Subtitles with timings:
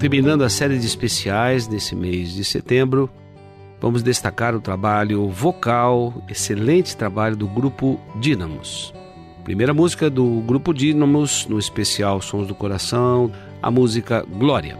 [0.00, 3.10] Terminando a série de especiais nesse mês de setembro,
[3.78, 8.94] vamos destacar o trabalho vocal, excelente trabalho do grupo Dínamos.
[9.44, 13.30] Primeira música do grupo Dínamos, no especial Sons do Coração,
[13.62, 14.78] a música Glória.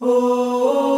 [0.00, 0.97] Cantaremos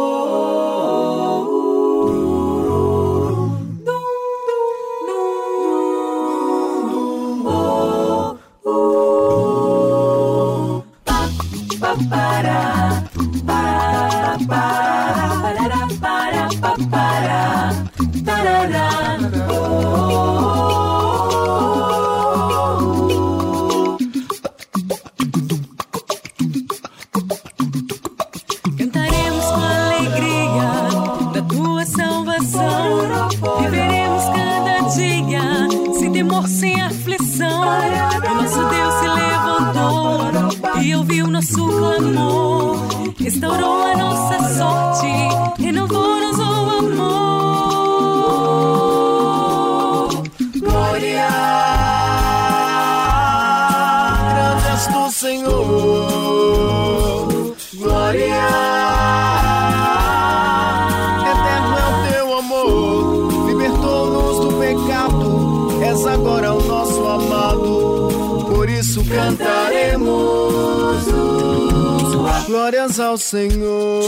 [72.71, 74.01] Glórias ao Senhor.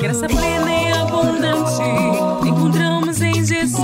[0.00, 3.76] Graça plena e abundante encontramos em Jesus.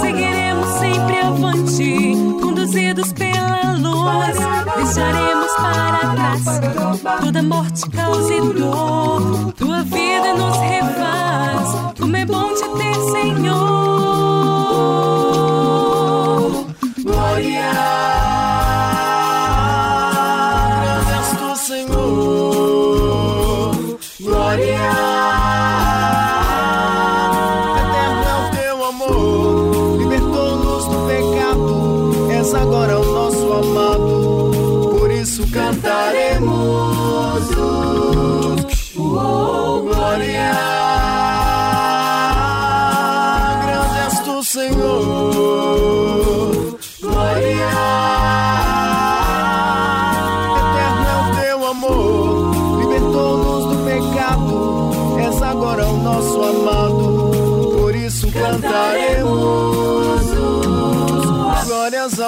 [0.00, 4.36] Seguiremos sempre avante, conduzidos pela luz.
[4.78, 9.52] Deixaremos para trás toda morte, causa e dor.
[9.52, 11.94] Tua vida nos refaz.
[12.00, 13.93] Como é bom te ter, Senhor.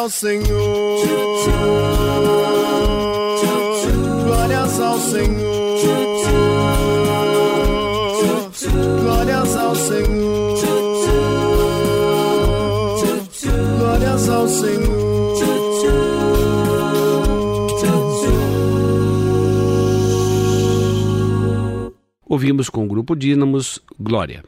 [0.07, 0.47] Ao Senhor.
[4.25, 5.81] Glórias ao Senhor.
[9.03, 10.59] Glórias ao Senhor.
[13.79, 14.97] Glórias ao Senhor.
[22.29, 24.45] Ouvimos com o grupo Dínamos Glória.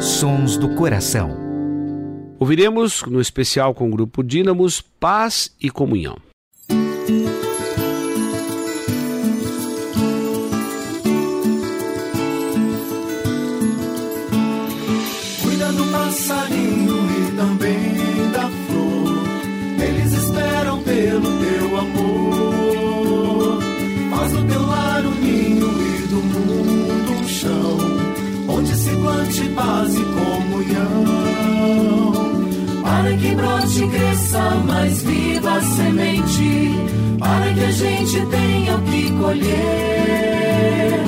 [0.00, 1.47] Sons do Coração.
[2.40, 6.16] Ouviremos, no especial com o grupo Dínamos, Paz e Comunhão.
[15.42, 19.26] Cuida do passarinho e também da flor,
[19.82, 23.62] eles esperam pelo teu amor.
[24.10, 27.78] Faz do teu lar o ninho e do mundo um chão,
[28.48, 30.47] onde se plante paz e com.
[33.86, 36.74] Cresça mais viva a semente,
[37.18, 41.00] para que a gente tenha o que colher,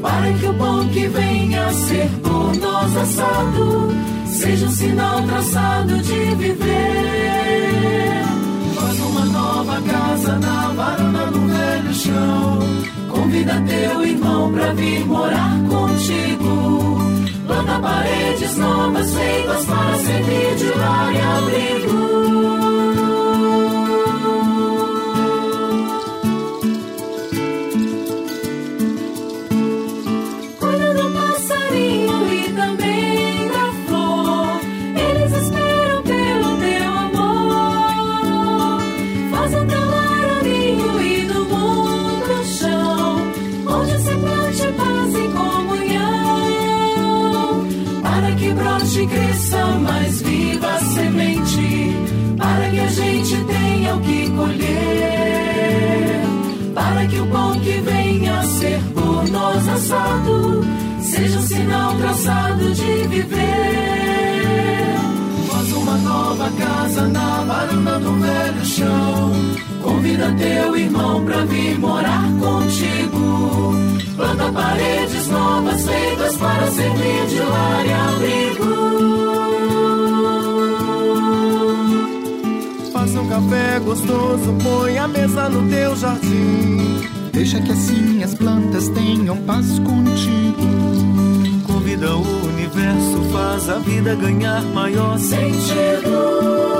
[0.00, 3.88] para que o pão que venha a ser por nós assado,
[4.26, 8.22] seja um sinal traçado de viver.
[8.74, 12.58] Faz uma nova casa na varanda no velho chão,
[13.10, 16.93] convida teu irmão pra vir morar contigo
[17.46, 22.53] Planta paredes novas feitas para servir de lar e abrigo.
[49.06, 51.96] Cresça mais viva a semente,
[52.36, 56.20] para que a gente tenha o que colher,
[56.74, 60.64] para que o pão que venha a ser por nós assado,
[61.00, 63.44] seja um sinal traçado de viver.
[65.48, 69.32] Faz uma nova casa na varanda do velho chão,
[69.82, 73.74] convida teu irmão pra vir morar contigo.
[74.16, 78.53] Planta paredes novas feitas para servir de lar e abrigo.
[83.34, 87.00] Café gostoso, põe a mesa no teu jardim.
[87.32, 90.62] Deixa que assim as plantas tenham paz contigo.
[91.66, 96.73] Convida o universo, faz a vida ganhar maior sentido.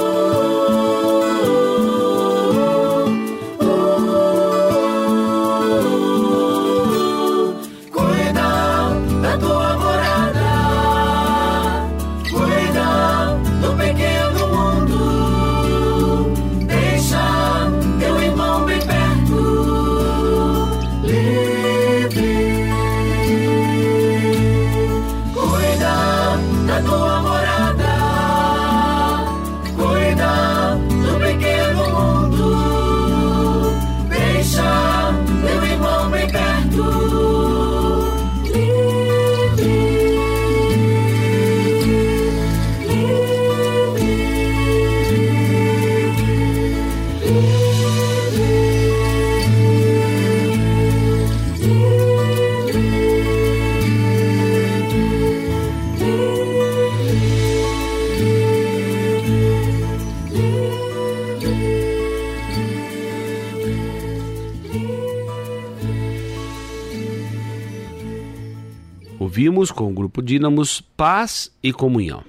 [69.55, 72.25] Ouvimos com o grupo Dínamos Paz e Comunhão.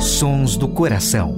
[0.00, 1.36] Sons do Coração.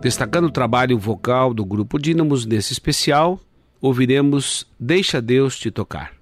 [0.00, 3.38] Destacando o trabalho vocal do grupo Dínamos nesse especial,
[3.80, 6.12] ouviremos Deixa Deus te tocar.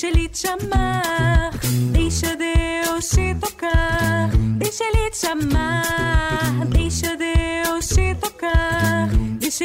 [0.00, 1.50] Deixa Ele te amar.
[1.90, 6.62] Deixa Deus te tocar, deixa Ele te amar.
[6.68, 9.08] Deixa Deus te tocar,
[9.40, 9.64] deixa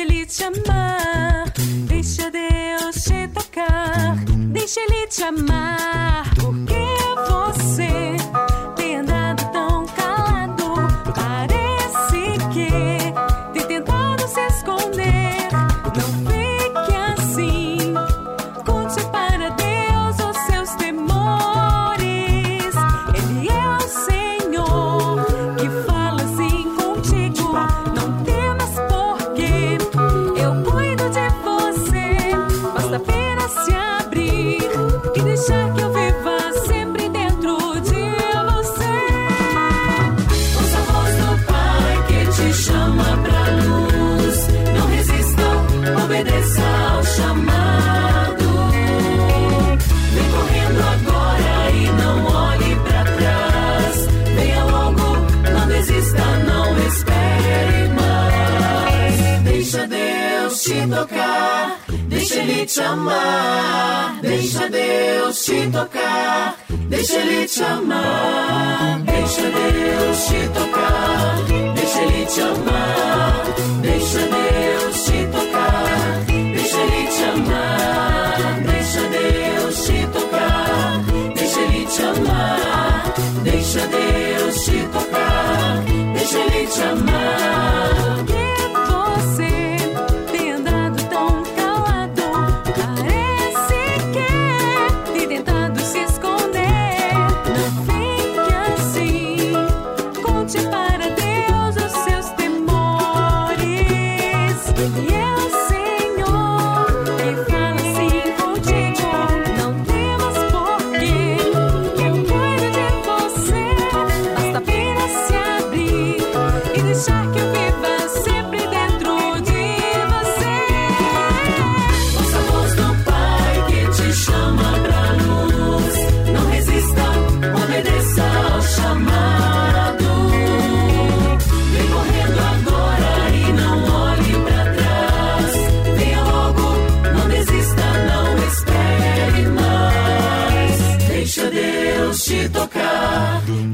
[60.93, 64.19] tocar, deixa Ele te amar.
[64.21, 66.55] Deixa Deus te tocar,
[66.89, 69.01] deixa Ele te amar.
[69.05, 71.35] Deixa Deus te tocar,
[71.75, 73.43] deixa Ele te amar.
[73.81, 78.61] Deixa Deus te tocar, deixa Ele te amar.
[78.65, 81.03] Deixa Deus te tocar,
[81.35, 83.13] deixa Ele te amar.
[83.43, 85.83] Deixa Deus te tocar,
[86.13, 87.82] deixa Ele te amar.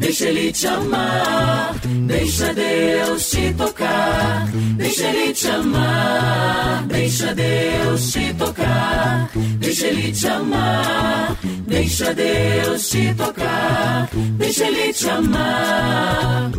[0.09, 1.75] Ele te amar.
[2.07, 4.47] Deixa Deus te tocar.
[4.75, 6.87] Deixa ele te amar.
[6.87, 9.29] Deixa Deus te tocar.
[9.59, 11.37] Deixa ele te amar.
[11.67, 14.09] Deixa Deus te tocar.
[14.37, 16.51] Deixa ele te amar.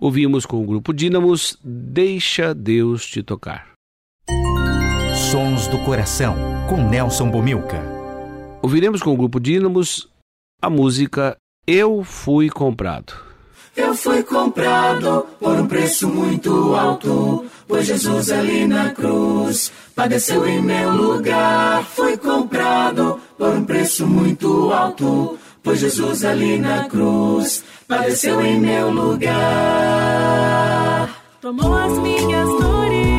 [0.00, 3.72] Ouvimos com o grupo Dínamos Deixa Deus te tocar.
[5.30, 6.34] Sons do Coração,
[6.68, 7.80] com Nelson Bomilca.
[8.60, 10.08] Ouviremos com o grupo Dínamos
[10.60, 11.36] a música
[11.66, 13.14] Eu Fui Comprado.
[13.76, 20.62] Eu fui comprado por um preço muito alto, pois Jesus ali na cruz padeceu em
[20.62, 21.82] meu lugar.
[21.82, 28.90] Fui comprado por um preço muito alto, pois Jesus ali na cruz padeceu em meu
[28.90, 29.34] lugar.
[31.40, 33.13] Tomou as minhas dores,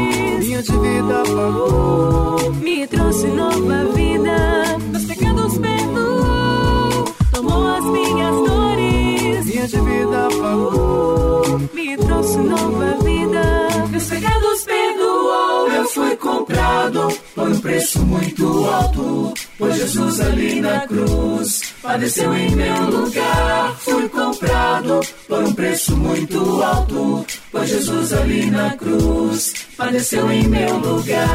[18.15, 19.33] muito alto.
[19.57, 23.75] Pois Jesus ali na cruz padeceu em meu lugar.
[23.79, 27.25] Fui comprado por um preço muito alto.
[27.51, 31.25] Pois Jesus ali na cruz padeceu em meu lugar.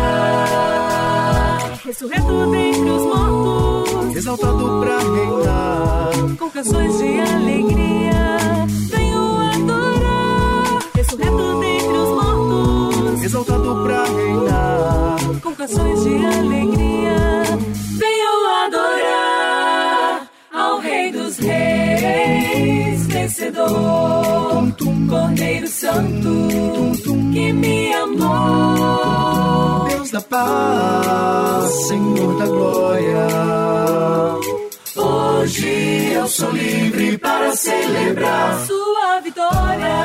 [1.85, 6.37] ressurreto dentre os mortos, Exaltado pra reinar.
[6.39, 8.39] com canções de alegria,
[13.31, 15.17] Exaltado pra reinar.
[15.41, 17.45] com canções de alegria,
[17.97, 24.75] Venham adorar ao Rei dos Reis, vencedor,
[25.09, 26.29] Cordeiro Santo,
[27.33, 29.87] que me amou.
[29.91, 33.29] Deus da paz, Senhor da glória.
[34.97, 40.01] Hoje eu sou livre para celebrar sua vitória.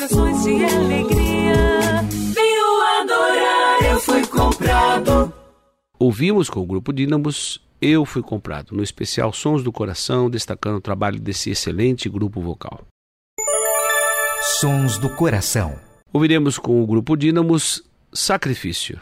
[0.00, 2.02] Canções de alegria.
[2.08, 5.32] Venham adorar, eu fui comprado.
[5.98, 10.80] Ouvimos com o grupo Dínamos Eu Fui Comprado, no especial Sons do Coração, destacando o
[10.80, 12.86] trabalho desse excelente grupo vocal.
[14.58, 15.78] Sons do Coração.
[16.10, 18.98] Ouviremos com o grupo Dínamos Sacrifício.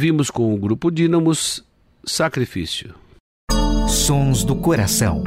[0.00, 1.62] Ouvimos com o grupo Dínamos
[2.06, 2.94] Sacrifício.
[3.86, 5.22] Sons do coração.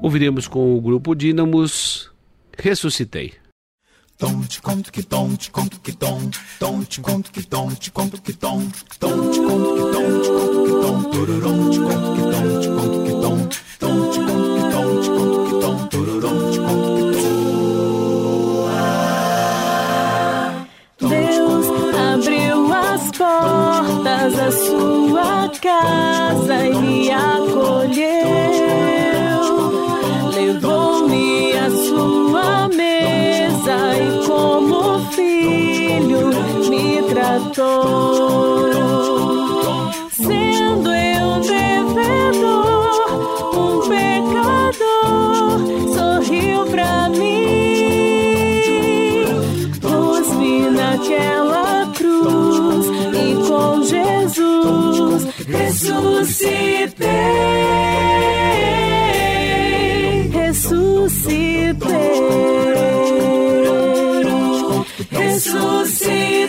[0.00, 2.08] Ouviremos com o grupo Dínamos
[2.56, 3.34] Ressuscitei.
[4.16, 7.90] Tom te conto que tom te conto que tom tom te conto que tom te
[7.90, 8.62] conto que tom
[9.00, 12.68] tom te conto que tom te conto que tom tururum te conto que tom te
[12.68, 13.48] conto que tom
[24.28, 28.08] portas da sua casa e me acolheu.
[30.34, 36.30] Levou-me à sua mesa e, como filho,
[36.68, 38.67] me tratou.
[56.28, 57.08] Ressuscitei.
[60.30, 61.78] Ressuscitei.
[65.10, 66.47] Ressuscitei.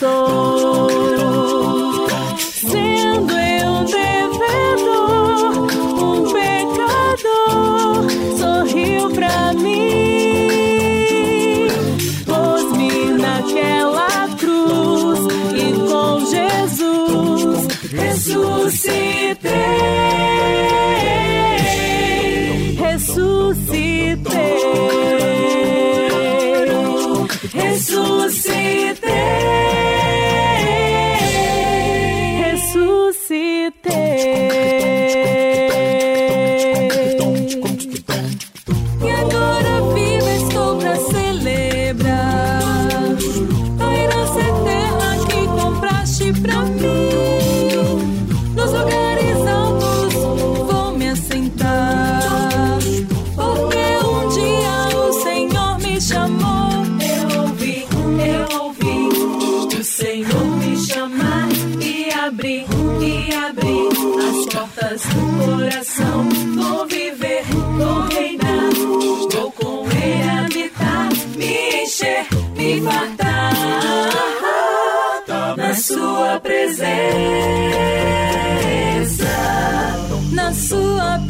[0.00, 0.49] Tratou.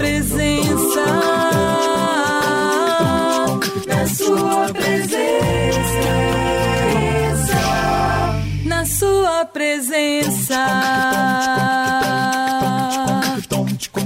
[0.01, 1.05] Presença,
[3.87, 6.13] na sua presença,
[8.65, 10.57] na sua presença.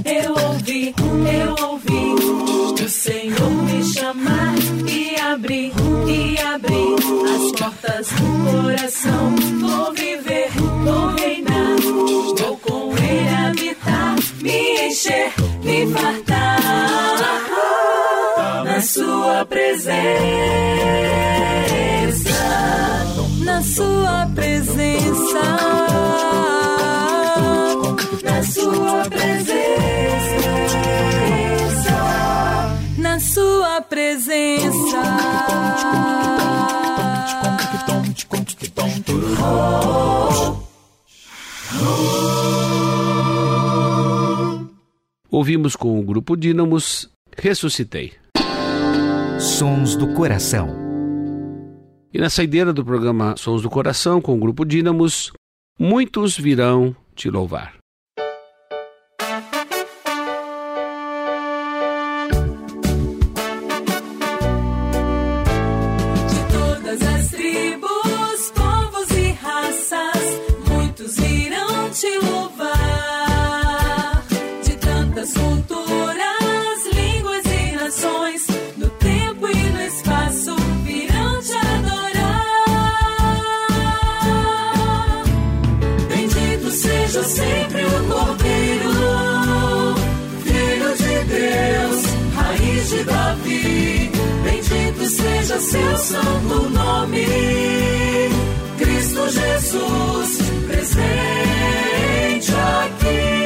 [0.03, 0.93] Eu ouvi,
[1.31, 4.55] eu ouvi o Senhor me chamar
[4.85, 5.71] e abrir,
[6.09, 6.95] e abrir
[7.35, 9.33] as portas do coração.
[9.61, 9.94] Vou
[14.95, 16.61] encher, me fartar
[18.63, 19.95] na sua presença,
[23.43, 25.41] na sua presença,
[28.23, 30.49] na sua presença,
[32.97, 35.25] na sua presença.
[45.35, 48.13] Ouvimos com o grupo Dínamos Ressuscitei.
[49.37, 50.69] Sons do coração.
[52.13, 55.33] E na saideira do programa Sons do Coração com o grupo Dínamos,
[55.77, 57.74] muitos virão te louvar.
[95.65, 97.25] Seu santo nome,
[98.77, 103.45] Cristo Jesus, presente aqui.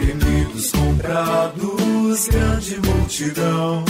[0.00, 3.84] Remidos comprados, grande multidão,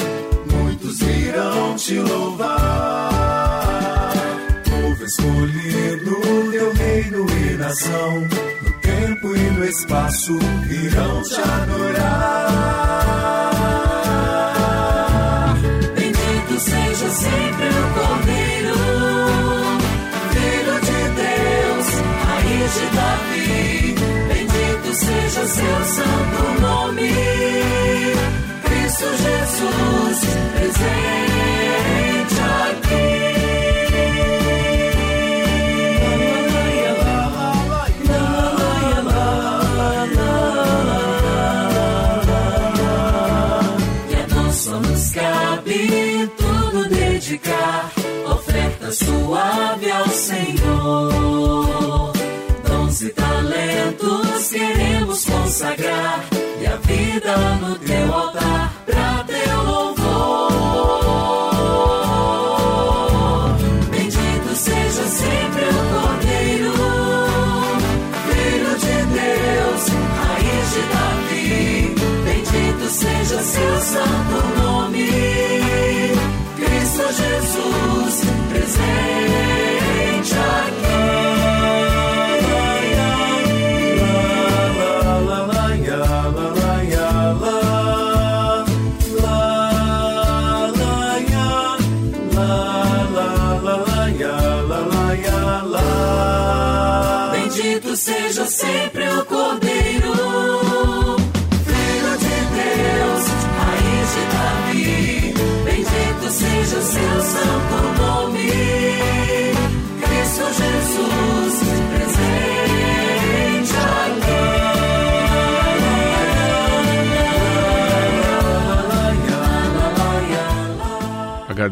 [0.53, 2.58] muitos virão te louvar.
[7.69, 10.39] No tempo e no espaço
[10.71, 12.49] irão te adorar.
[15.95, 18.75] Bendito seja sempre o Cordeiro,
[20.33, 21.87] Filho de Deus,
[22.25, 23.95] raiz de Davi.
[24.29, 27.13] Bendito seja seu santo nome,
[28.65, 30.19] Cristo Jesus,
[30.55, 31.28] presente
[49.29, 52.13] suave ao Senhor.
[52.67, 56.25] Dons e talentos queremos consagrar,
[56.61, 60.49] e a vida no teu altar, pra teu louvor.
[63.91, 66.73] Bendito seja sempre o Cordeiro,
[68.25, 69.89] Filho de Deus,
[70.25, 71.95] raiz de Davi.
[72.25, 74.58] Bendito seja seu santo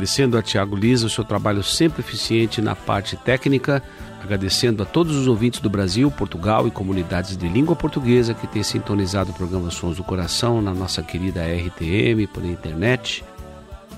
[0.07, 3.83] Agradecendo a Tiago Lisa o seu trabalho sempre eficiente na parte técnica,
[4.23, 8.63] agradecendo a todos os ouvintes do Brasil, Portugal e comunidades de língua portuguesa que têm
[8.63, 13.25] sintonizado o programa Sons do Coração na nossa querida RTM por internet.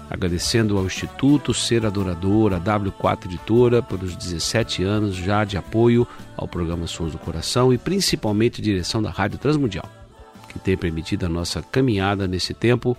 [0.08, 6.48] Agradecendo ao Instituto Ser Adorador, a W4 Editora, pelos 17 anos já de apoio ao
[6.48, 9.84] programa Sons do Coração e principalmente direção da Rádio Transmundial,
[10.48, 12.96] que tem permitido a nossa caminhada nesse tempo,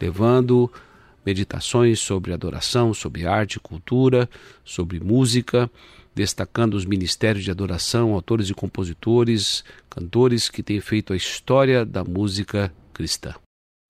[0.00, 0.72] levando
[1.28, 4.26] meditações sobre adoração, sobre arte, cultura,
[4.64, 5.70] sobre música,
[6.14, 12.02] destacando os ministérios de adoração, autores e compositores, cantores que têm feito a história da
[12.02, 13.34] música cristã.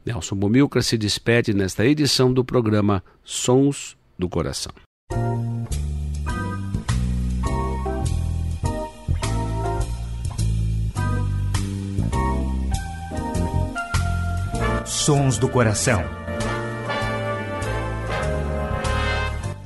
[0.04, 4.72] Nelson Bomilcar se despede nesta edição do programa Sons do Coração.
[14.84, 16.27] Sons do Coração.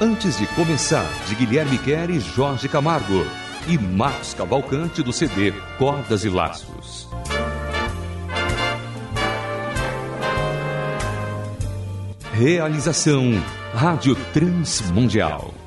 [0.00, 3.26] Antes de começar, de Guilherme Quer Jorge Camargo.
[3.66, 7.08] E Marcos Cavalcante do CD Cordas e Laços.
[12.32, 13.42] Realização
[13.74, 15.57] Rádio Transmundial.